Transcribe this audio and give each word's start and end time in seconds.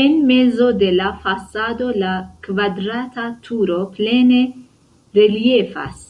En 0.00 0.16
mezo 0.30 0.66
de 0.82 0.88
la 0.96 1.06
fasado 1.22 1.86
la 2.02 2.10
kvadrata 2.48 3.24
turo 3.48 3.78
plene 3.96 4.42
reliefas. 5.20 6.04